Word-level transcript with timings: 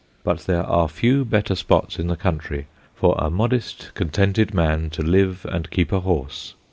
But 0.23 0.47
there 0.47 0.63
are 0.63 0.87
few 0.87 1.23
better 1.23 1.53
spots 1.53 1.99
in 1.99 2.07
the 2.07 2.17
country 2.17 2.65
for 2.95 3.13
a 3.19 3.29
modest 3.29 3.91
contented 3.93 4.51
man 4.51 4.89
to 4.89 5.03
live 5.03 5.45
and 5.47 5.69
keep 5.69 5.91
a 5.91 5.99
horse. 5.99 6.55